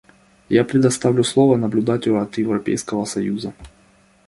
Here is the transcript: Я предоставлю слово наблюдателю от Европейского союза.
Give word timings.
Я 0.49 0.63
предоставлю 0.63 1.23
слово 1.23 1.57
наблюдателю 1.57 2.21
от 2.21 2.35
Европейского 2.39 3.05
союза. 3.05 3.53